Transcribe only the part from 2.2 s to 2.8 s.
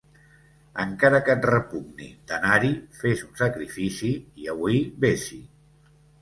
d'anar-hi,